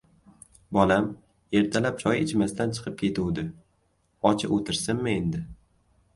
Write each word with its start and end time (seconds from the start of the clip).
—Bolam 0.77 1.03
ertalab 1.59 1.99
choy 2.05 2.21
ichmasdan 2.21 2.73
chiqib 2.79 2.97
ketuvdi. 3.03 3.45
Och 4.33 4.49
o‘tirsinmi 4.59 5.17
endi? 5.21 5.45